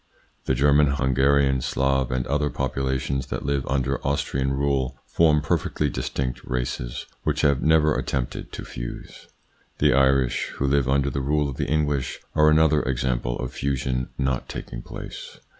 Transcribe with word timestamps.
The 0.45 0.55
German, 0.55 0.87
Hungarian, 0.87 1.61
Slav, 1.61 2.09
and 2.11 2.25
other 2.25 2.49
populations 2.49 3.27
that 3.27 3.45
live 3.45 3.67
under 3.67 3.99
Austrain 3.99 4.49
rule 4.49 4.99
form 5.05 5.41
perfectly 5.43 5.89
distinct 5.91 6.43
races 6.43 7.05
which 7.21 7.41
have 7.41 7.61
never 7.61 7.93
attempted 7.95 8.51
to 8.53 8.65
fuse. 8.65 9.27
The 9.77 9.93
Irish, 9.93 10.45
who 10.55 10.65
live 10.65 10.89
under 10.89 11.11
the 11.11 11.21
rule 11.21 11.47
of 11.47 11.57
the 11.57 11.67
English, 11.69 12.19
are 12.33 12.49
another 12.49 12.81
example 12.81 13.37
of 13.37 13.51
fusion 13.53 14.09
not 14.17 14.49
taking 14.49 14.81
place. 14.81 15.37